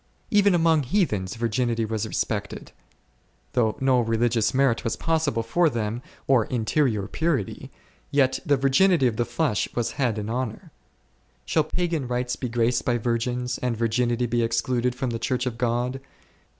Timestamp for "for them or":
5.43-6.45